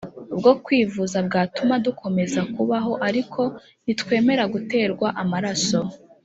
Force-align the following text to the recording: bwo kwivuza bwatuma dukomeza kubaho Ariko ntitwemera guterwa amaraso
bwo 0.37 0.53
kwivuza 0.63 1.17
bwatuma 1.27 1.73
dukomeza 1.85 2.41
kubaho 2.53 2.91
Ariko 3.07 3.41
ntitwemera 3.83 4.43
guterwa 4.53 5.07
amaraso 5.23 5.79